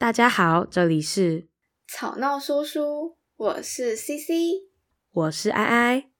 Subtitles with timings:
[0.00, 1.46] 大家好，这里是
[1.86, 4.62] 吵闹说书，我是 CC，
[5.12, 6.10] 我是艾艾。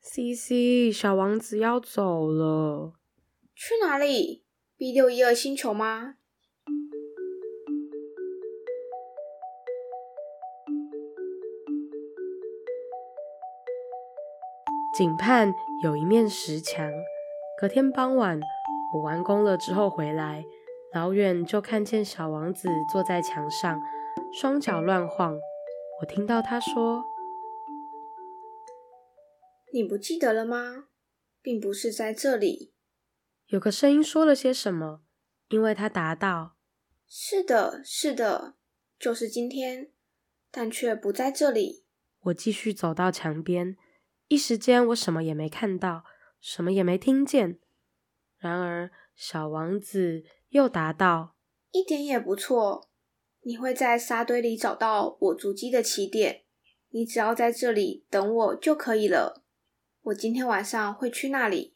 [0.00, 2.94] CC，小王子要走了，
[3.54, 4.46] 去哪里
[4.78, 6.14] ？B 六一二星球吗？
[14.96, 15.52] 井畔
[15.84, 16.90] 有一面石墙。
[17.60, 18.40] 隔天傍晚，
[18.94, 20.46] 我完工了之后回来。
[20.94, 23.80] 老远就看见小王子坐在墙上，
[24.30, 25.38] 双脚乱晃。
[26.00, 27.02] 我听到他说
[29.72, 30.88] ：“你不记得了吗？
[31.40, 32.74] 并不是在这里。”
[33.48, 35.00] 有个声音说了些什么，
[35.48, 36.56] 因为他答道
[37.08, 38.56] ：“是的，是的，
[38.98, 39.90] 就是今天，
[40.50, 41.86] 但却不在这里。”
[42.24, 43.78] 我继续走到墙边，
[44.28, 46.04] 一时间我什么也没看到，
[46.38, 47.58] 什么也没听见。
[48.36, 50.24] 然而，小王子。
[50.52, 51.34] 又答道
[51.72, 52.90] ：“一点也不错，
[53.40, 56.44] 你会在沙堆里找到我足迹的起点。
[56.90, 59.42] 你只要在这里等我就可以了。
[60.02, 61.74] 我今天晚上会去那里。”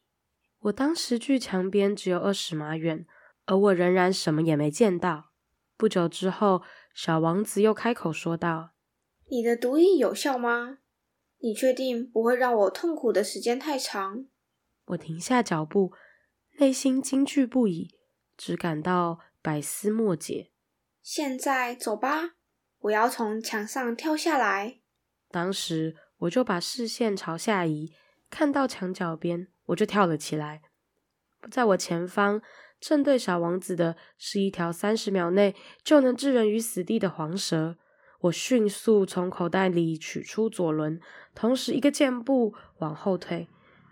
[0.61, 3.07] 我当时距墙边只有二十码远，
[3.47, 5.31] 而我仍然什么也没见到。
[5.79, 6.61] 不久之后，
[6.95, 8.73] 小王子又开口说道
[9.31, 10.81] ：“你的毒液有效吗？
[11.39, 14.27] 你确定不会让我痛苦的时间太长？”
[14.89, 15.93] 我停下脚步，
[16.59, 17.96] 内心惊惧不已。
[18.37, 20.51] 只感到百思莫解。
[21.03, 22.33] 现在走吧，
[22.81, 24.81] 我要从墙上跳下来。
[25.31, 27.93] 当时我就把视线朝下移，
[28.31, 30.63] 看到墙角边，我就跳了起来。
[31.51, 32.43] 在我前方，
[32.81, 37.77] 正对小王子的是一条三十秒内就能置人于死地的黄蛇。
[38.23, 41.01] 我迅速从口袋里取出左轮，
[41.35, 43.49] 同时一个箭步往后退。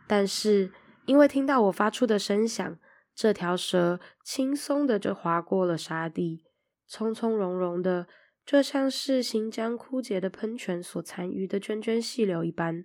[0.07, 0.73] 但是
[1.07, 2.79] 因为听到我发出的声响，
[3.15, 6.45] 这条蛇轻松的就划过了沙地，
[6.87, 8.09] 从从容容的，
[8.45, 12.85] 就像是行将枯竭的喷泉所残余的涓涓细流一般。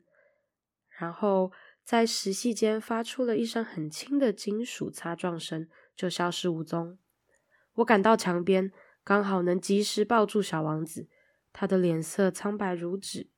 [0.99, 1.51] 然后
[1.83, 6.99] 在石隙间发出了一声很轻的金属擦撞声，就消失无踪。
[7.75, 8.71] 我赶到墙边，
[9.03, 11.07] 刚好能及时抱住小王子，
[11.51, 13.29] 他的脸色苍白如纸。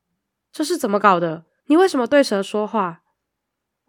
[0.52, 1.46] 这是怎么搞的？
[1.68, 3.01] 你为什么对蛇说话？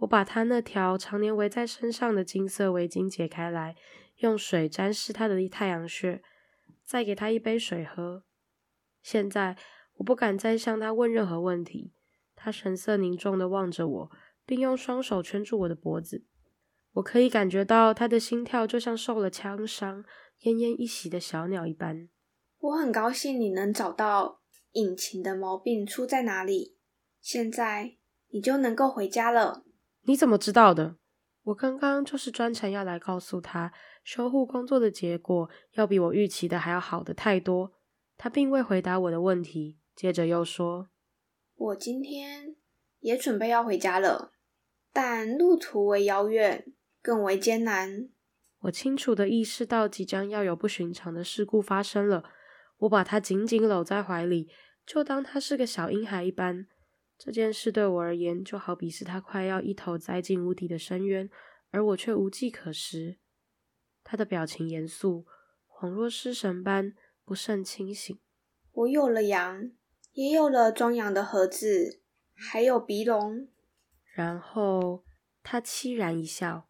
[0.02, 3.76] 我把他那条常年围在身上的金色围巾解开来，
[4.16, 6.20] 用水沾湿他的太阳穴，
[6.84, 8.24] 再给他一杯水喝。
[9.00, 9.56] 现在
[9.96, 11.92] 我不敢再向他问任何问题。
[12.34, 14.10] 他神色凝重地望着我，
[14.44, 16.24] 并用双手圈住我的脖子。
[16.94, 20.04] 我可以感觉到他的心跳就像受了枪伤、
[20.42, 22.08] 奄奄一息的小鸟一般。
[22.58, 24.40] 我很高兴你能找到
[24.72, 26.76] 引擎的毛病出在哪里。
[27.20, 27.98] 现在
[28.30, 29.64] 你就能够回家了。
[30.04, 30.96] 你怎么知道的？
[31.44, 33.72] 我刚刚就是专程要来告诉他，
[34.04, 37.72] 修护工作的结果要比我预期的还要好的太多。
[38.16, 40.88] 他并未回答我的问题，接着又说
[41.56, 42.54] ：“我今天
[43.00, 44.30] 也准备要回家了，
[44.92, 48.08] 但路途为遥远，更为艰难。”
[48.62, 52.22] 我清楚的意识到即将要有不寻常的事故发生了。
[52.78, 54.48] 我把他紧紧搂在怀里，
[54.86, 56.68] 就当他是个小婴孩一般。
[57.24, 61.30] 这件事对我而言，就好比是他快要一头栽进无底的深渊，
[61.70, 63.20] 而我却无计可施。
[64.02, 65.24] 他的表情严肃，
[65.68, 68.18] 恍若失神般，不甚清醒。
[68.72, 69.70] 我有了羊，
[70.14, 72.02] 也有了装羊的盒子，
[72.34, 73.46] 还有鼻笼。
[74.12, 75.04] 然后
[75.44, 76.68] 他凄然一笑。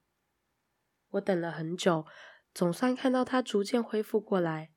[1.12, 2.04] 我等了很久，
[2.52, 4.70] 总算看到他逐渐恢复过来。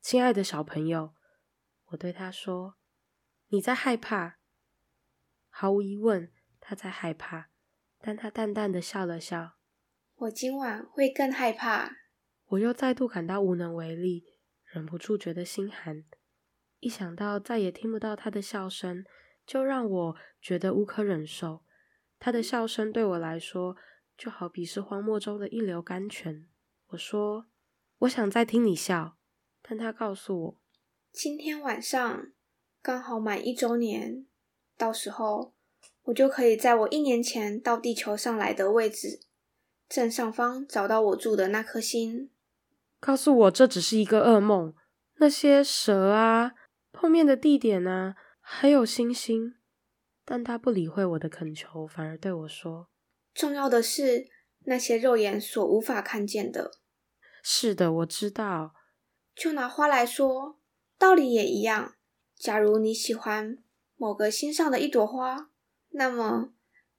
[0.00, 1.12] 亲爱的小朋友，
[1.88, 2.76] 我对他说
[3.48, 4.38] ：“你在害怕。”
[5.56, 7.46] 毫无疑问，他在害怕，
[8.00, 9.52] 但他淡淡的笑了笑。
[10.16, 11.92] 我今晚会更害怕。
[12.46, 14.24] 我又再度感到无能为力，
[14.64, 16.02] 忍不住觉得心寒。
[16.80, 19.04] 一想到再也听不到他的笑声，
[19.46, 21.62] 就让我觉得无可忍受。
[22.18, 23.76] 他的笑声对我来说，
[24.18, 26.48] 就好比是荒漠中的一流甘泉。
[26.88, 27.46] 我说
[27.98, 29.16] ：“我想再听你笑。”
[29.62, 30.60] 但他告诉我
[31.12, 32.32] ：“今天晚上
[32.82, 34.26] 刚好满一周年。”
[34.76, 35.54] 到时候，
[36.04, 39.20] 我就可以在我一年前到地球上来的位置
[39.88, 42.30] 正上方找到我住的那颗星。
[43.00, 44.74] 告诉我这只是一个噩梦。
[45.18, 46.52] 那些蛇啊，
[46.90, 49.54] 碰面的地点啊，还有星星。
[50.24, 52.88] 但他不理会我的恳求，反而对我说
[53.32, 54.26] ：“重要的是
[54.64, 56.72] 那些肉眼所无法看见的。”
[57.44, 58.74] 是的，我知道。
[59.36, 60.58] 就拿花来说，
[60.98, 61.94] 道理也一样。
[62.36, 63.58] 假如你喜欢。
[64.04, 65.48] 某个心上的一朵花，
[65.92, 66.52] 那么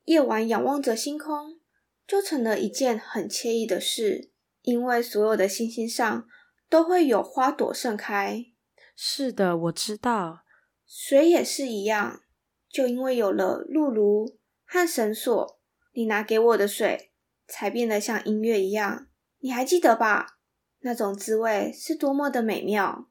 [0.05, 1.59] 夜晚仰望着星空，
[2.07, 4.31] 就成了一件很惬意的事，
[4.63, 6.27] 因为所有的星星上
[6.67, 8.47] 都会有花朵盛开。
[8.95, 10.39] 是的，我知道。
[10.87, 12.21] 水也是一样，
[12.67, 15.59] 就因为有了露炉和绳索，
[15.93, 17.11] 你拿给我的水
[17.45, 19.05] 才变得像音乐一样。
[19.41, 20.39] 你还记得吧？
[20.79, 23.07] 那种滋味是多么的美妙。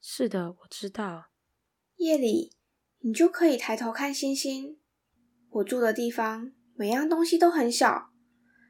[0.00, 1.26] 是的，我知道。
[1.98, 2.52] 夜里，
[3.00, 4.78] 你就可以抬头看星星。
[5.50, 8.10] 我住的地方，每样东西都很小，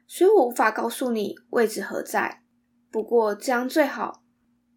[0.07, 2.43] 所以我无法告诉你位置何在。
[2.91, 4.23] 不过这样最好。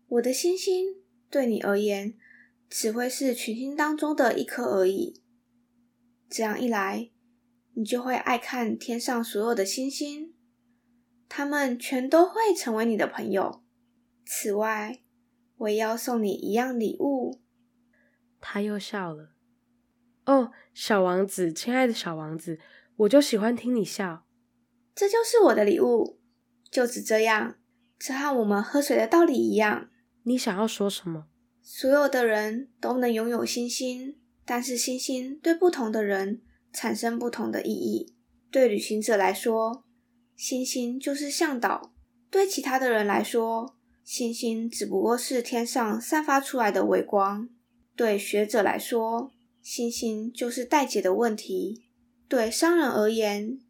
[0.08, 0.96] 我的星星
[1.30, 2.14] 对你而言，
[2.68, 5.22] 只会是群星当中的一颗而已。
[6.28, 7.10] 这样一来，
[7.74, 10.34] 你就会爱看天上所有的星星，
[11.28, 13.62] 它们全都会成为你的朋友。
[14.26, 15.02] 此外，
[15.56, 17.40] 我也要送你一样礼物。
[18.40, 19.31] 他又笑了。
[20.24, 22.58] 哦，小王子，亲爱的小王子，
[22.96, 24.24] 我就喜欢听你笑。
[24.94, 26.20] 这就是我的礼物，
[26.70, 27.56] 就只这样。
[27.98, 29.88] 这和我们喝水的道理一样。
[30.24, 31.26] 你想要说什么？
[31.60, 36.42] 所有的人都能拥有星星，但是星星对不同的人
[36.72, 38.14] 产生不同的意义。
[38.50, 39.84] 对旅行者来说，
[40.36, 41.92] 星星就是向导；
[42.30, 47.48] 对其他的人来说，星星只不过是天上散发出来的微光。
[47.94, 51.82] 对学者来说，星星就是待解的问题；
[52.28, 53.60] 对商人而言，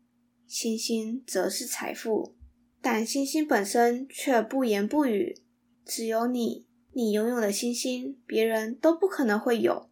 [0.47, 2.35] 星星则是财富。
[2.81, 5.37] 但星星本身却不言不语，
[5.85, 9.91] 只有你，你拥有的星星，别人都不可能会有。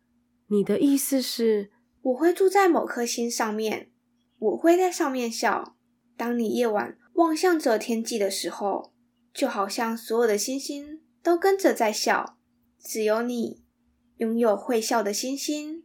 [0.49, 1.71] 你的意思是，
[2.03, 3.91] 我会住在某颗星上面，
[4.39, 5.77] 我会在上面笑。
[6.17, 8.93] 当你夜晚望向着天际的时候，
[9.33, 12.39] 就好像所有的星星都跟着在笑，
[12.83, 13.63] 只有你
[14.17, 15.80] 拥有会笑的星星。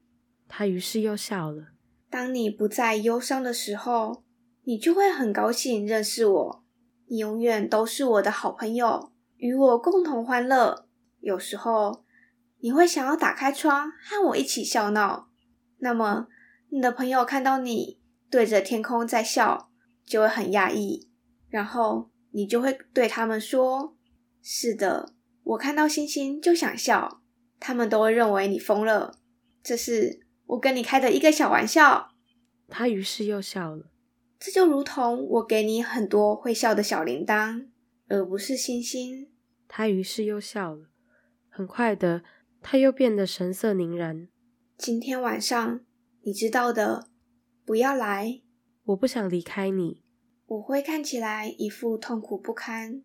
[0.47, 1.69] 他于是又笑了。
[2.09, 4.24] 当你不再忧伤的时候，
[4.63, 6.63] 你就会很高兴认识我。
[7.07, 10.88] 你永远都是我的好朋友，与我共同欢乐。
[11.19, 12.03] 有时候
[12.59, 15.30] 你会想要打开窗和我一起笑闹，
[15.80, 16.27] 那么
[16.69, 18.00] 你的朋友看到你
[18.30, 19.69] 对着天空在笑，
[20.06, 21.09] 就会很讶异。
[21.50, 23.95] 然后你就会对他们说
[24.41, 25.13] ：“是的，
[25.44, 27.21] 我看到星星就想笑。”
[27.59, 29.19] 他们都会认为你疯了。
[29.63, 32.09] 这是我跟你开的一个小玩笑。
[32.68, 33.92] 他于是又笑了。
[34.39, 37.68] 这就如同我给你很多会笑的小铃铛，
[38.07, 39.31] 而不是星星。
[39.68, 40.89] 他于是又笑了。
[41.50, 42.24] 很快的，
[42.62, 44.27] 他又变得神色凝然。
[44.77, 45.80] 今天晚上，
[46.24, 47.07] 你知道的，
[47.65, 48.41] 不要来。
[48.83, 50.03] 我不想离开你。
[50.48, 53.01] 我会看起来一副痛苦不堪、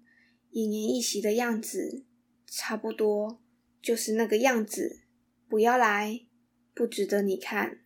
[0.52, 2.04] 奄奄一息的样子，
[2.46, 3.40] 差不多
[3.80, 5.02] 就是那个样子。
[5.48, 6.26] 不要来，
[6.80, 7.80] 不值得你看。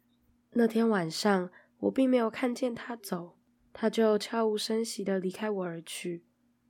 [0.52, 1.50] 那天晚上，
[1.80, 3.36] 我并没有看见他走。
[3.72, 6.24] 他就悄无声息的离开我而去。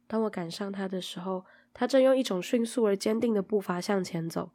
[0.06, 1.44] 当我赶上他的时候，
[1.74, 4.52] 他正用一种迅速而坚定的步伐向前走。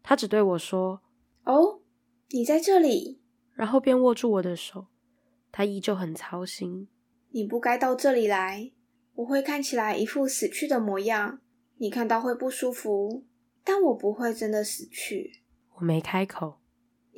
[0.00, 1.02] 他只对我说
[1.42, 1.80] ：“哦，
[2.28, 3.20] 你在这里。”
[3.56, 4.86] 然后便握住我的手。
[5.50, 6.86] 他依旧很操心。
[7.30, 8.70] 你不该到这里来。
[9.16, 11.40] 我会看起来一副死去的模样，
[11.78, 13.24] 你看到会不舒服，
[13.64, 15.42] 但我不会真的死去。
[15.78, 16.60] 我没开口。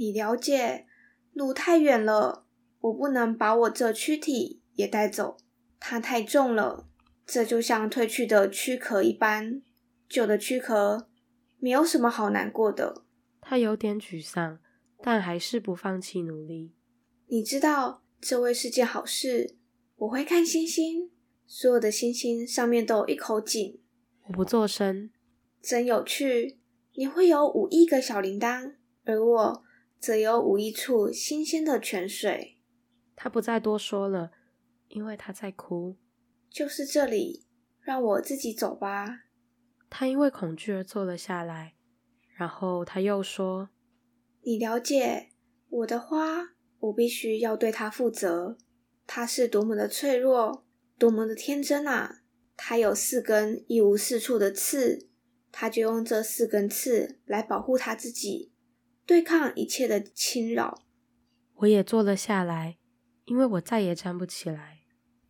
[0.00, 0.87] 你了解，
[1.35, 2.47] 路太远了，
[2.81, 4.62] 我不能把我这躯体。
[4.75, 5.37] 也带走，
[5.79, 6.88] 它太重了。
[7.26, 9.61] 这就像褪去的躯壳一般，
[10.08, 11.11] 旧的躯壳
[11.58, 13.05] 没有什么好难过的。
[13.43, 14.58] 他有点沮丧，
[15.03, 16.72] 但还是不放弃努力。
[17.27, 19.56] 你知道，这位是件好事。
[19.96, 21.10] 我会看星星，
[21.46, 23.79] 所有的星星上面都有一口井。
[24.29, 25.10] 我不做声。
[25.60, 26.58] 真有趣。
[26.94, 29.63] 你会有五亿个小铃铛，而我
[30.01, 32.59] 则有五亿处新鲜的泉水。
[33.15, 34.33] 他不再多说了。
[34.93, 35.97] 因为他在哭，
[36.51, 37.47] 就是这里，
[37.81, 39.21] 让我自己走吧。
[39.89, 41.77] 他因为恐惧而坐了下来，
[42.35, 43.71] 然后他又说
[44.43, 45.29] ：“你了解
[45.69, 48.59] 我的花，我必须要对它负责。
[49.07, 50.65] 它是多么的脆弱，
[50.99, 52.23] 多么的天真啊！
[52.57, 55.07] 它有四根一无是处的刺，
[55.53, 58.51] 它就用这四根刺来保护它自己，
[59.10, 60.84] 对抗一切的侵扰。”
[61.62, 62.79] 我也坐了下来，
[63.24, 64.82] 因为我再也站不起来。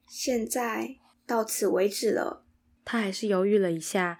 [0.07, 0.97] 现在
[1.27, 2.45] 到此为止了。
[2.85, 4.19] 他还是犹豫了一下，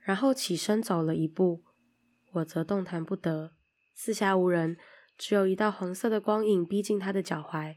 [0.00, 1.62] 然后起身走了一步。
[2.32, 3.52] 我则动弹不得，
[3.94, 4.78] 四下无人，
[5.18, 7.76] 只有一道红色的光影逼近他的脚踝。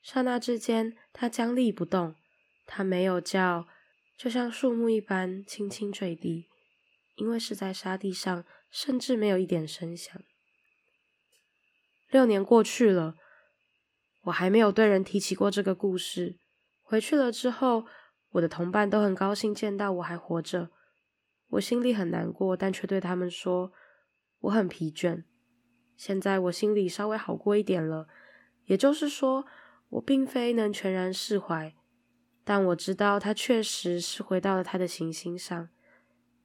[0.00, 2.14] 刹那之间，他僵立不动。
[2.68, 3.66] 他没有叫，
[4.16, 6.46] 就像树木一般轻轻坠地，
[7.16, 10.22] 因为是在沙地上，甚至没有一点声响。
[12.12, 13.14] 六年过去了，
[14.24, 16.38] 我还没有对人提起过这个故事。
[16.82, 17.86] 回去了之后，
[18.32, 20.68] 我的同伴都很高兴见到我还活着。
[21.52, 23.72] 我心里很难过，但却对他们说
[24.40, 25.24] 我很疲倦。
[25.96, 28.06] 现在我心里稍微好过一点了，
[28.66, 29.46] 也就是说，
[29.88, 31.74] 我并非能全然释怀，
[32.44, 35.70] 但我知道他确实是回到了他的行星上，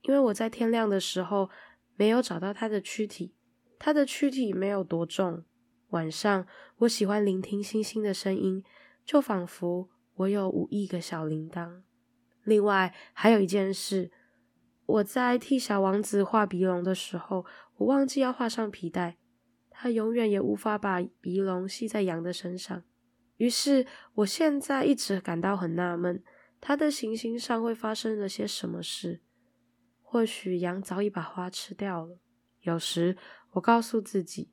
[0.04, 1.50] 因为我在天亮的时候
[1.98, 3.36] 没有找到他的躯体，
[3.78, 5.44] 他的躯体没有多重。
[5.90, 6.46] 晚上，
[6.80, 8.64] 我喜欢聆听星星的声音，
[9.06, 11.82] 就仿佛我有五亿个小铃铛。
[12.44, 14.12] 另外，还有一件事，
[14.86, 17.46] 我在替小王子画鼻龙的时候，
[17.78, 19.18] 我忘记要画上皮带。
[19.70, 22.84] 他永远也无法把鼻龙系在羊的身上，
[23.38, 26.24] 于是我现在一直感到很纳闷，
[26.60, 29.22] 他的行星上会发生了些什么事？
[30.02, 32.18] 或许羊早已把花吃掉了。
[32.62, 33.16] 有时
[33.52, 34.50] 我告诉自己，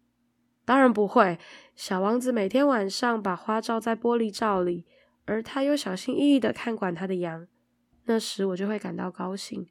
[0.64, 1.38] 当然不会。
[1.74, 4.86] 小王子每天晚上把花罩在玻璃罩里，
[5.24, 7.46] 而他又小心翼翼地看管他的羊。
[8.04, 9.66] 那时我就会感到高兴，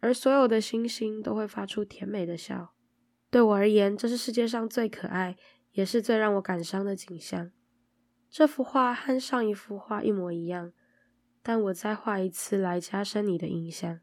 [0.00, 2.72] 而所有的星星都会发出甜美的笑。
[3.30, 5.36] 对我而言，这是世界上最可爱，
[5.72, 7.50] 也是最让我感伤的景象。
[8.30, 10.72] 这幅画和上一幅画一模一样，
[11.42, 14.00] 但我再画一次来加深你的印象。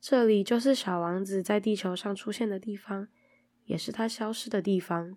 [0.00, 3.08] 这里就是小王子在地球上出现的地方，
[3.64, 5.16] 也是他消失的地方。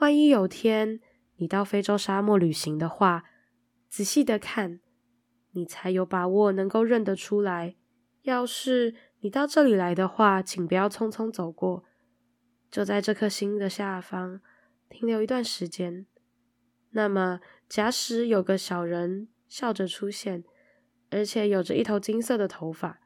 [0.00, 0.98] 万一有天
[1.36, 3.24] 你到非洲沙漠旅行的话，
[3.90, 4.80] 仔细的看，
[5.52, 7.76] 你才有把握能够认得出来。
[8.22, 11.84] 要是你到这里来的话，请不要匆匆走过。
[12.70, 14.40] 就在这颗星的下方
[14.88, 16.06] 停留一段时间。
[16.92, 20.44] 那么，假使有个小人笑着出现，
[21.10, 23.00] 而且有着一头金色的头发，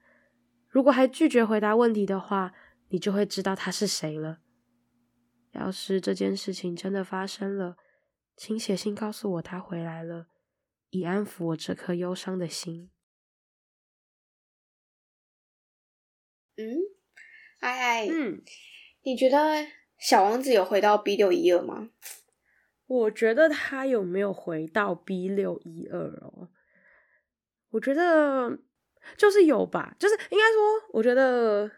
[0.68, 2.52] 如果还拒绝回答问题的话，
[2.90, 4.38] 你就会知道他是谁了。
[5.54, 7.76] 要是这件事情真的发生了，
[8.37, 10.28] 请写信告诉我他回来了，
[10.90, 12.90] 以安抚我这颗忧伤的心。
[16.56, 16.64] 嗯，
[17.61, 18.42] 哎哎，嗯。
[19.06, 19.66] 你觉得
[19.99, 21.90] 小王子有回到 B 六一二吗？
[22.87, 26.49] 我觉得他有没有回到 B 六一二哦？
[27.68, 28.58] 我觉得
[29.18, 31.70] 就是有吧，就是应该说，我觉得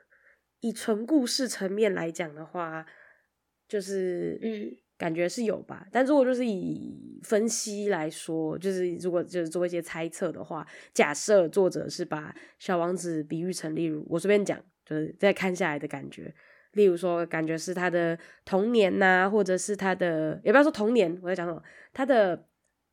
[0.60, 2.86] 以纯故事层面来讲的话，
[3.68, 5.82] 就是嗯，感觉是有吧。
[5.86, 16.34] 嗯、但如果就是以分析来说，就是如果就是做一些猜测的话，假设作者是把小王子比喻成，例如我随便讲，就是在看下来的感觉。
[16.72, 21.62] 例如说，感觉是他的童年呐、啊，或者是他的，也不要说童年，我在讲什么，
[21.94, 22.46] 他的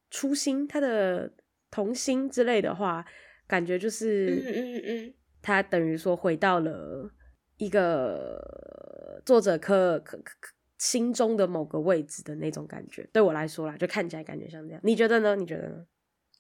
[0.09, 1.29] 初心，他的
[1.69, 3.05] 童心之类的话，
[3.45, 7.11] 感觉就是，嗯嗯嗯，他等于说回到了
[7.57, 10.53] 一个作者可可可
[10.83, 13.07] 心中的某个位置的那种感觉。
[13.13, 14.81] 对我来说啦，就看起来感觉像这样。
[14.83, 15.33] 你觉得呢？
[15.37, 15.85] 你觉得呢？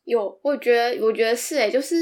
[0.03, 1.95] 有，我觉得，我觉得是诶，就是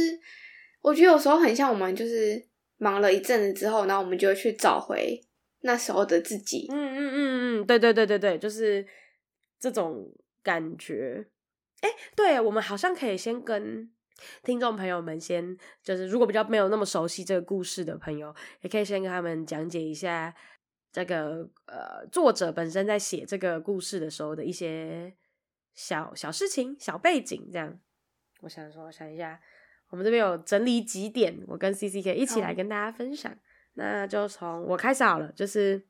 [0.81, 2.43] 我觉得有时候很像我们，就是
[2.77, 5.21] 忙了一阵子之后，然后我们就会去找回。
[5.63, 8.83] 那时候的自己，嗯嗯嗯嗯，对对对对对，就是
[9.59, 11.23] 这种感觉。
[11.81, 13.87] 哎，对，我们好像可以先跟
[14.43, 20.33] 听众朋友们先，就是如果比较没有那么熟悉这个故事的朋友，也可以先跟他们讲解一下
[20.91, 25.13] 这个呃作者本身在写这个故事的时候的一些
[25.73, 27.49] 小小事情、小背景。
[27.51, 27.79] 这样，
[28.41, 29.39] 我想说，我想一下，
[29.89, 33.35] 我们这边有整理几点，我跟 CC 可以一起来跟大家分享。
[33.75, 35.81] 那就从我开始好了，就是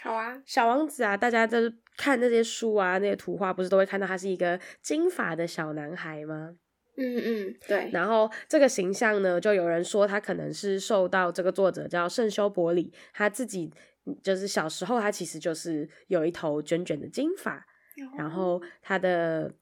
[0.00, 6.56] 好啊，小王子啊，大家就是看那些书啊，那些图画，不是都会看到他是一个金发的小男孩吗？
[6.96, 7.88] 嗯嗯，对。
[7.92, 13.72] 然后这个形象呢，就有人说他可能是受到这个作者叫圣修伯里，他自己
[14.22, 19.52] 就是小时候他其实就是有一头卷卷的金发，哦、然后他的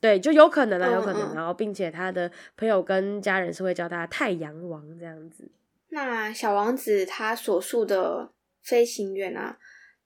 [0.00, 5.50] 对就有可能啊，有可能，嗯嗯，然后并且他的朋友跟家人是会叫他太阳王这样子。
[5.90, 8.32] 那小王子他所述的
[8.62, 9.58] 飞行员啊，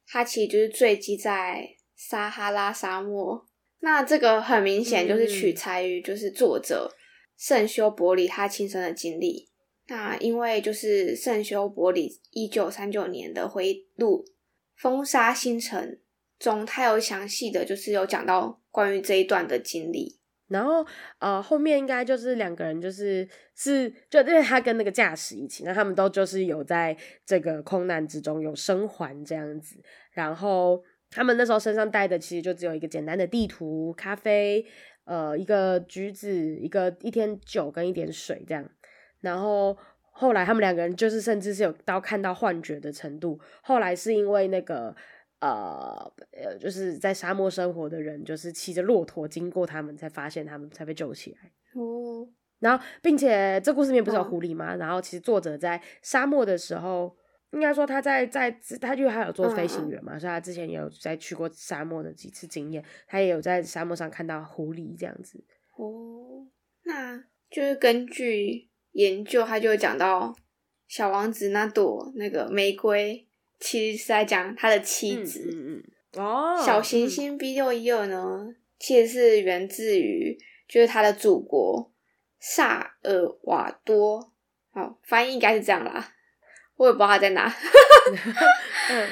[0.07, 3.47] 他其实就是坠机在撒哈拉沙漠。
[3.81, 6.95] 那这个很明显就是取材于就是作者
[7.37, 9.52] 圣修伯里他亲身的经历。
[9.89, 14.25] 那因为就是圣修伯里一九三九年的回忆录
[14.77, 16.01] 《风沙星辰》
[16.45, 20.19] 中，他有详细的就是有讲到关于这一段的经历。
[20.49, 20.87] 然后，
[21.19, 29.77] 呃，后面应该就是两个人，就是是就因为他跟那个驾驶一起，那他们都就是有在这个空难之中有生还这样子。
[30.11, 34.63] 然后他们那时候身上带的其实就只有一个简单的地图、咖啡，
[35.05, 38.71] 呃，一个橘子、一个一天酒跟一点水这样。
[39.23, 39.75] 然后
[40.11, 43.41] 后来他们两个人就是甚至是有到看到幻觉的程度。
[43.63, 44.95] 后来是因为那个。
[45.43, 51.51] 呃呃，就是在沙漠生活的人，就是骑着骆驼经过他们，才发现他们才被救起来。
[51.75, 52.25] 哦，
[52.61, 54.77] 然后，并且这故事里面不是有狐狸吗？
[54.77, 57.13] 嗯、然后，其实作者在沙漠的时候，
[57.51, 65.45] 应该说他在在他因为他有做飞行员嘛，嗯、所以他之前也有在去过沙漠的几次经验，他也有在沙漠上看到狐狸这样子。
[65.77, 66.47] 哦，
[66.85, 67.19] 那
[67.51, 70.35] 就是根据研究，他就讲到
[70.89, 73.27] 小王子那朵那个玫瑰，
[73.61, 75.51] 其实是在讲他的妻子。
[75.53, 75.83] 嗯嗯，
[76.15, 81.91] 嗯哦，小行星 B 六一二呢，嗯、其实是源自于就是他的祖国。
[82.45, 84.33] 萨尔瓦多，
[84.73, 86.13] 好，翻译应该是这样啦，
[86.75, 87.45] 我也不知道他在哪。
[88.91, 89.09] 嗯，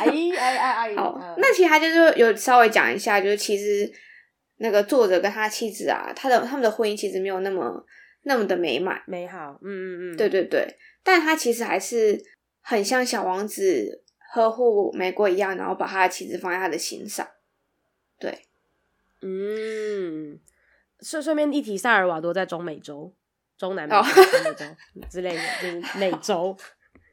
[0.00, 3.88] 哎哎哎哎，好，那其实他就是有稍微讲一下，就是其实
[4.56, 7.86] 那个作者跟他妻子啊，他的他们的婚姻其实没有那么
[8.22, 12.22] 那么的美满美好，嗯嗯嗯，对对对，但他其实还是
[12.60, 17.26] 很像小王子呵护玫瑰一样，然后把他的妻子放在他的心上，
[18.18, 18.46] 对，
[19.22, 20.38] 嗯。
[21.02, 23.16] 顺顺便一提，萨尔瓦多在中美洲、
[23.56, 24.64] 中南美洲、中美洲
[25.10, 26.54] 之类的，就是美洲。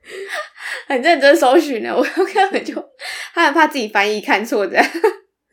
[0.87, 2.75] 很认真搜寻呢，我根本就
[3.33, 4.77] 他很怕自己翻译看错的。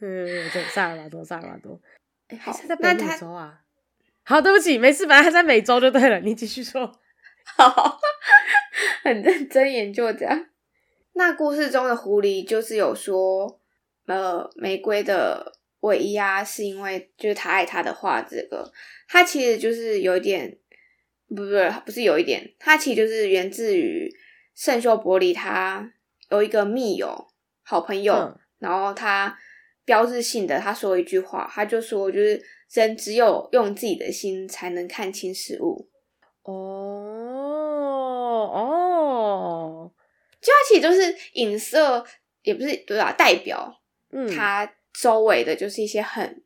[0.01, 1.81] 嗯，对，萨尔瓦多，萨尔瓦多。
[2.27, 3.61] 哎、欸，好，在北美洲啊。
[4.25, 6.19] 好，对不起，没事，反正他在美洲就对了。
[6.21, 6.81] 你继续说。
[7.57, 8.01] 好，
[9.03, 10.47] 很认真研究这样。
[11.13, 13.61] 那故事中的狐狸就是有说，
[14.07, 15.53] 呃，玫瑰的。
[15.85, 18.73] 唯一啊，是因为就是他爱他的画，这个
[19.07, 20.57] 他其实就是有一点，
[21.29, 21.51] 不不
[21.85, 24.11] 不是有一点，他其实就是源自于
[24.55, 25.93] 圣修伯里，他
[26.31, 27.27] 有一个密友
[27.63, 29.39] 好朋友，嗯、然后他
[29.85, 35.89] 标志性的他说一句话，他就说就是人只有用自己的心才能看清事物。
[36.43, 36.53] 哦
[38.55, 39.91] 哦，
[40.41, 42.05] 就他其实就是影射，
[42.43, 43.13] 也不是对吧？
[43.13, 44.71] 代表嗯他。
[44.97, 46.41] 周围的就是一些很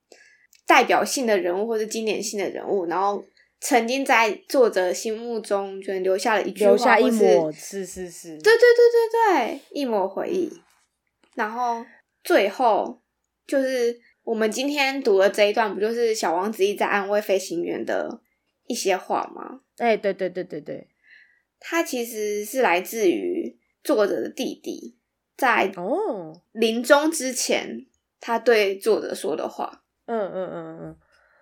[0.66, 3.22] 代表性的人物或者经典性的人物，然后
[3.60, 10.50] 曾经在作者心目中就留下了一句话，留下一抹，是是是，对对对对对，一抹回忆。
[11.34, 11.84] 然后
[12.24, 13.02] 最后
[13.48, 18.22] 就是我们今天读的这一段，不就是小王子一直在安慰飞行员的
[18.68, 19.62] 一些话吗？
[19.78, 20.88] 哎，对对对对对，
[21.58, 24.96] 他其实是来自于作者的弟弟，
[25.36, 27.86] 在哦临终之前。
[28.20, 30.96] 他对作者说的话，嗯嗯嗯嗯，嗯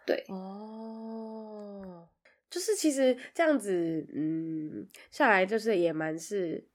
[0.04, 2.06] 对，哦，
[2.50, 6.68] 就是其实这样子，嗯，下来就是也蛮是，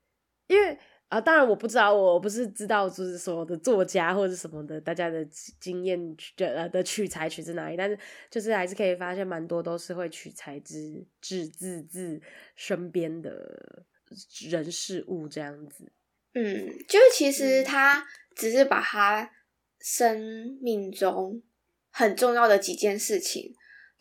[0.47, 0.75] 因为
[1.11, 5.23] 啊，当然我不知道，我不是知道就是所有的作家或者什么的，大家的
[5.59, 5.99] 经验
[6.37, 7.97] 的呃的取材取自哪里，但是
[8.29, 12.21] 就是还是可以发现蛮多都是会取材自自自自
[12.55, 13.83] 身边的
[14.49, 15.91] 人事物这样子，
[16.33, 19.29] 嗯，就是其实他只是把他。
[19.83, 21.41] 生命中
[21.89, 23.55] 很重要的几件事情，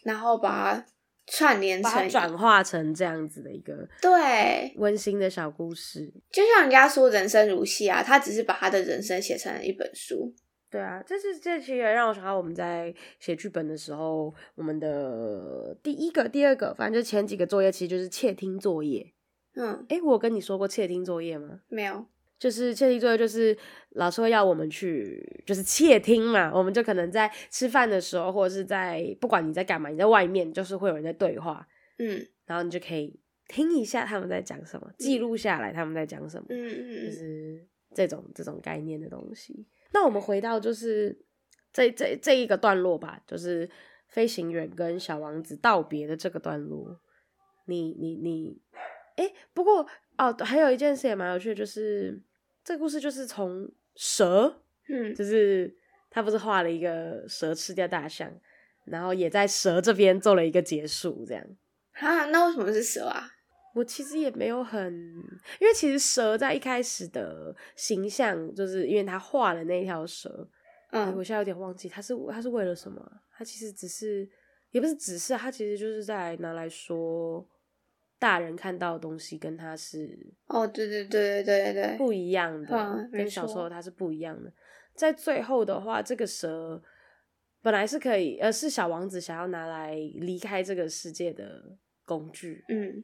[0.04, 0.86] 然后把它
[1.30, 6.12] 串联成，转化成这样子的一个对温馨的小故事。
[6.30, 10.34] 就像人家说“人生如戏”啊，他只是把他的人生写成了一本书。
[10.70, 19.12] 对啊，这是这其实也让我想到我们在写剧本的时候，我们的第一个、第二个，反正就前几个作业，其实就是窃听作业。
[19.54, 21.60] 嗯，诶，我有跟你说过窃听作业吗？
[21.68, 22.06] 没有。
[22.40, 23.56] 就是窃听作业，就是
[23.90, 26.50] 老师会要我们去，就是窃听嘛。
[26.52, 39.66] 我们就可能在吃饭的时候，或者是在不管你在干嘛，你在外面，就是会有人在对话，嗯，然后你就可以听一下他们在讲什么，记录下来他们在讲什么，嗯嗯嗯，就是这种这种概念的东西。
[39.92, 41.14] 那我们回到就是
[41.74, 43.68] 这这这一个段落吧，就是
[44.08, 46.98] 飞行员跟小王子道别的这个段落。
[47.66, 48.62] 你你你，
[49.16, 52.22] 哎，不过哦，还有一件事也蛮有趣的，就是。
[52.70, 55.76] 这个故事就是从蛇，嗯，就是
[56.08, 58.32] 他不是画了一个蛇吃掉大象，
[58.84, 61.44] 然后也在蛇这边做了一个结束，这样。
[61.94, 63.28] 啊，那为什么是蛇啊？
[63.74, 64.94] 我其实也没有很，
[65.58, 70.48] 因为其实蛇在一开始的形象，就是因为他画了那条蛇，
[70.92, 73.04] 嗯，我现在有点忘记他是他是为了什么？
[73.36, 74.28] 他其实只是，
[74.70, 77.44] 也不是只是，他其实就是在拿来说。
[78.20, 84.52] 大人看到的东西跟他是哦，对对对对对对，不一样的，嗯、跟小时候他是不一样的。
[84.94, 86.82] 在最后的话，这个蛇
[87.62, 92.62] 本来是可以，呃，是小王子想要拿来离开这个世界的工具。
[92.68, 93.02] 嗯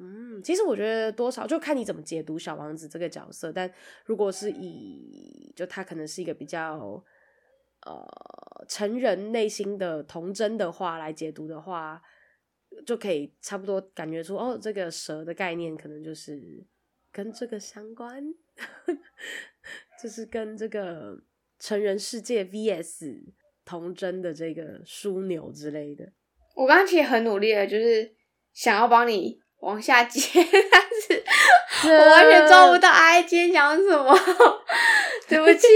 [0.00, 3.52] 嗯，其实我觉得多少就看你怎么解读小王子这个角色。
[3.52, 3.72] 但
[4.04, 7.00] 如果是以就他可能是一个比较
[7.86, 12.02] 呃成人内心的童真的话来解读的话。
[12.86, 16.40] 就可以差不多感觉出哦，这个蛇的概念可能就是
[17.12, 18.22] 跟这个相关，
[20.02, 21.18] 就是跟这个
[21.58, 23.22] 成人世界 VS
[23.64, 26.12] 童真的这个枢纽之类的。
[26.54, 28.14] 我刚刚其实很努力的，就是
[28.52, 30.20] 想要帮你往下接，
[30.70, 31.22] 但是
[31.88, 32.90] 我完全抓不到。
[32.90, 34.18] 哎，今天讲什么？
[35.28, 35.66] 对不起，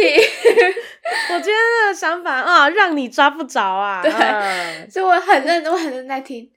[1.31, 1.55] 我今天
[1.87, 4.03] 的想法啊，让你抓不着啊。
[4.03, 6.51] 对，嗯、所以我很认真，我很认真在听。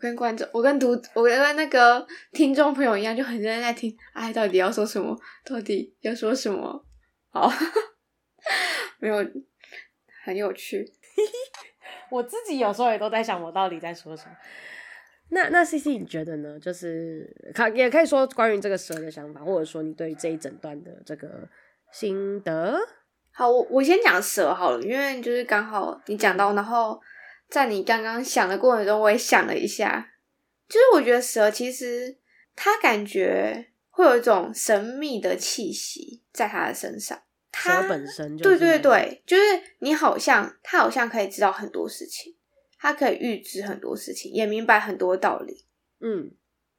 [0.00, 3.94] 我跟观众，我跟读，我跟那个听众朋友一样，就很认真在听。
[4.14, 5.14] 哎，到底要说什么？
[5.44, 6.82] 到底要说什么？
[7.28, 7.52] 好，
[8.98, 9.16] 没有，
[10.24, 10.90] 很有趣。
[12.10, 14.30] 我自己有时候也都在想，我到底在说什么。
[15.28, 16.58] 那那 CC 你觉得呢？
[16.58, 21.46] 就是可也可以说关于这个蛇的想法，或者说你对这一整段的这个
[21.92, 22.78] 心得。
[23.32, 26.98] 好，我我先讲蛇好了，因为就是刚好你讲到，然后
[27.50, 30.12] 在你刚刚想的过程中，我也想了一下，
[30.68, 32.16] 就是我觉得蛇其实
[32.54, 37.20] 它感觉会有一种神秘的气息在它的身上。
[37.52, 39.42] 它本身就对对对，就是
[39.80, 42.36] 你好像它好像可以知道很多事情，
[42.78, 45.66] 它可以预知很多事情，也明白很多道理。
[45.98, 46.30] 嗯，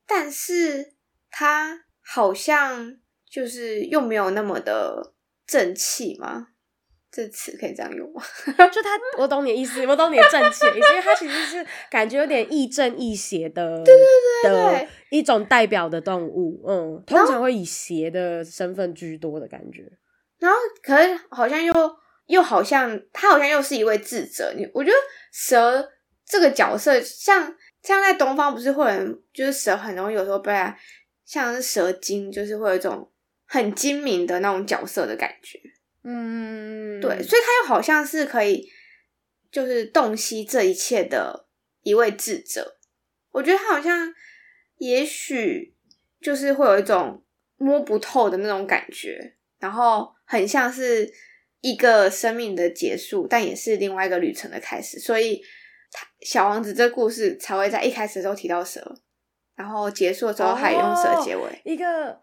[0.07, 0.93] 但是
[1.29, 2.97] 它好像
[3.29, 5.13] 就是又没有那么的
[5.45, 6.47] 正气吗？
[7.11, 8.23] 这词可以这样用吗？
[8.71, 14.05] 就他，我懂你的意思，我懂你的正气，因为他其实是感觉有点亦正亦邪的， 对对
[14.43, 16.63] 对对，的一种代表的动物。
[16.65, 19.83] 嗯，通常会以邪的身份居多的感觉。
[20.39, 21.73] 然后，可是好像又
[22.27, 24.53] 又好像他好像又是一位智者。
[24.55, 24.95] 你我觉得
[25.33, 25.91] 蛇
[26.25, 30.53] 这个角色像，像像在东方不是会有人，就是蛇很容易有时候被
[31.25, 33.11] 像是蛇精，就是会有一种
[33.45, 35.59] 很精明的那种角色的感觉。
[36.03, 38.69] 嗯，对，所以他又好像是可以
[39.51, 41.47] 就是洞悉这一切的
[41.83, 42.77] 一位智者。
[43.31, 44.13] 我觉得他好像
[44.77, 45.75] 也许
[46.19, 47.23] 就是会有一种
[47.57, 50.13] 摸不透的那种感觉，然后。
[50.23, 51.13] 很像是
[51.59, 54.97] 一个生命的结束，但也是另外一个旅程的开始。
[54.97, 55.43] 所以，
[55.91, 58.81] 他小王子这故事才会在一开始的时候提到蛇，
[59.57, 62.17] 然后结束的时候还用蛇结尾，哦、一个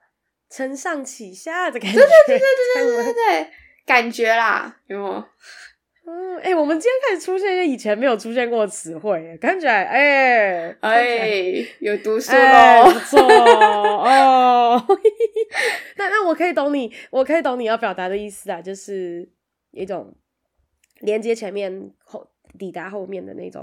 [0.48, 1.98] 承上启下的感觉。
[1.98, 3.50] 对对对对对对对对，
[3.88, 5.24] 感觉啦，有没有？
[6.06, 14.86] 嗯，哎、欸，我们今天开始出现一些以前没有出现过的词汇，看起来，哎、欸，哎，有读书喽，不错哦。
[15.96, 19.28] 那那我可以懂你，我可以懂你要表达的意思啊，就是
[19.70, 20.14] 一种
[21.00, 23.62] 连接前面后抵达后面的那种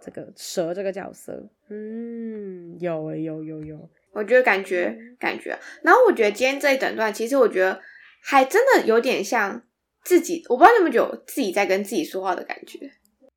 [0.00, 1.48] 这个蛇这个角色。
[1.68, 7.80] 嗯，有哎，有有有，我觉得感觉感觉，然后我觉得今天这一整段，其实我觉得
[8.22, 9.62] 还真的有点像。
[10.04, 12.90] 自己，我不知道你们有自己在跟自己说话的感觉，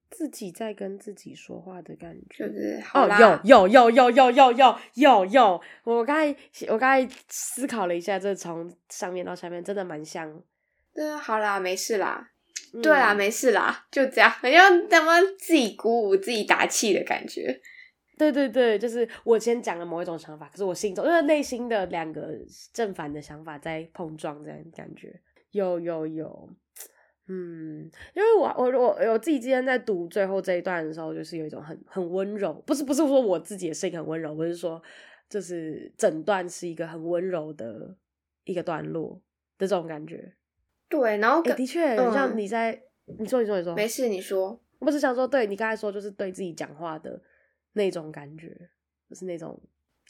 [0.09, 6.35] 自己在跟自己说话的感觉，就是好啦哦，有有有有有有有有有，我刚才
[6.67, 10.41] 我刚才思考了一下，这从上面到下面真的蛮像。
[10.91, 12.31] 对，好啦，没事啦，
[12.73, 17.61] 嗯、对啦，没事啦，就这样，好像他们自己鼓舞自己打气的感觉。
[18.17, 22.33] 对对对，就是我先讲了某一种想法，可是我心中因为内心的两个
[22.71, 25.21] 正反的想法在碰撞，这样感觉。
[25.51, 26.49] 有有有，
[27.27, 34.81] 嗯，因为我我我我自己今天在读最后这一段的时候，就是有一种很很温柔，不是不是说我自己的声音很温柔，我是说，
[35.29, 37.95] 就是整段是一个很温柔的
[38.43, 39.21] 一个段落
[39.57, 40.33] 的这种感觉。
[40.87, 42.81] 对，然后、欸、的确，嗯、像你在
[43.17, 47.21] 你说你说你说，没事，你说，我不是想说，对你刚才说，就是对自己讲话的
[47.75, 48.47] 那种感觉，
[49.09, 49.61] 就是那种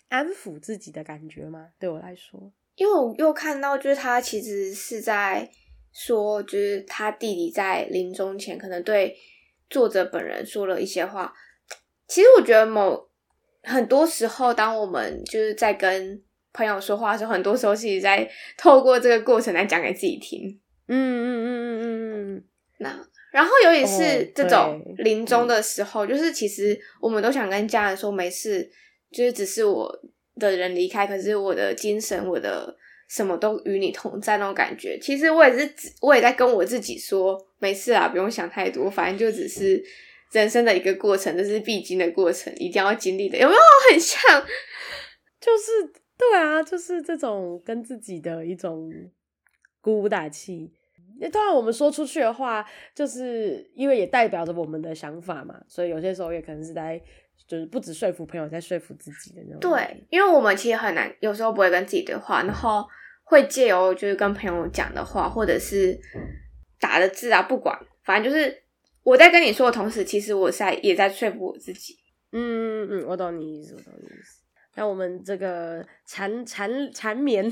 [0.08, 1.70] 安抚自己的感觉吗？
[1.78, 2.52] 对我来说。
[2.76, 5.50] 因为我又看到，就是他其实是在
[5.94, 9.16] 说，就是他弟弟在临终前可能对
[9.70, 11.34] 作者本人说了一些话。
[12.08, 13.10] 其实我觉得某
[13.64, 20.60] 很多时候，当我们就是在跟朋友说话的时候，很多时候是一直在透过这个过程来讲给自己听。
[20.88, 22.44] 嗯嗯嗯嗯嗯嗯。
[22.78, 28.72] 那然后尤其是这种临终的时候，就是其实我们都想跟家人说没事，
[29.12, 30.02] 就是只是我。
[30.38, 32.76] 的人离开，可是我的精神，我的
[33.08, 35.00] 什么都与你同在那种感觉。
[35.02, 39.82] 其实我也是，我也在跟我自己说，没事啊，不用想太多，反正就只是
[40.34, 43.38] 人生的一个过程，这是必经的过程，一定要经历的。
[43.38, 44.22] 有没有很像？
[45.40, 48.92] 就是对啊，就是这种跟自己的一种
[49.80, 50.70] 鼓舞打气。
[51.20, 57.02] 那当然，我们说出去的话，就是因为也代表着我们的想法嘛，所以有些时候也可能是在。
[57.48, 59.60] 就是不止说服朋友，在说服自己的那种。
[59.60, 62.84] 对，因为我们其实很难，有时候不会跟自己对话，然后
[63.24, 66.00] 会借由就是跟朋友讲的话，或者是
[66.80, 68.64] 打的字啊，不管，反正就是
[69.04, 71.94] 我在跟你说的同时，其实我在也在说服我自己。
[72.32, 74.42] 嗯嗯嗯，我懂你意思，我懂你意思。
[74.76, 77.50] 那我们这个缠缠缠绵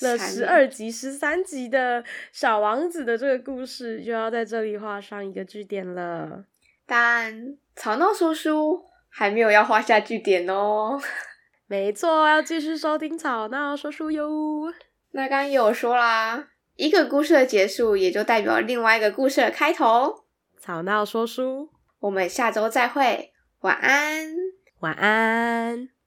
[0.00, 6.44] 了十二集、十三集的小王子的这个故事，就要在这里画上一个句点了。
[6.84, 11.00] 但吵闹说书还没有要画下句点哦。
[11.68, 14.72] 没错，要继续收听吵闹说书哟。
[15.12, 20.24] 那刚刚有说啦，一个故事的结束也就代表另外一个故事的开头。
[20.58, 24.34] 吵闹说书，我们下周再会，晚安，
[24.80, 25.97] 晚安。